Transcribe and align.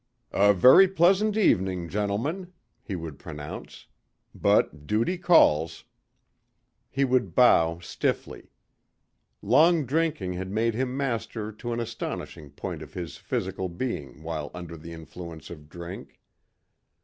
"A 0.33 0.51
very 0.51 0.87
pleasant 0.87 1.37
evening, 1.37 1.87
gentlemen," 1.87 2.53
he 2.81 2.95
would 2.95 3.19
pronounce, 3.19 3.85
"but 4.33 4.87
duty 4.87 5.15
calls." 5.19 5.83
He 6.89 7.05
would 7.05 7.35
bow 7.35 7.77
stiffly. 7.83 8.49
Long 9.43 9.85
drinking 9.85 10.33
had 10.33 10.49
made 10.49 10.73
him 10.73 10.97
master 10.97 11.51
to 11.51 11.71
an 11.71 11.79
astonishing 11.79 12.49
point 12.49 12.81
of 12.81 12.95
his 12.95 13.17
physical 13.17 13.69
being 13.69 14.23
while 14.23 14.49
under 14.55 14.75
the 14.75 14.91
influence 14.91 15.51
of 15.51 15.69
drink. 15.69 16.19